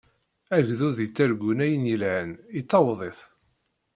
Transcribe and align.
Agdud 0.55 0.97
yettargun 1.01 1.59
ayen 1.65 1.85
yelhan, 1.91 2.31
yettaweḍ-it. 2.55 3.19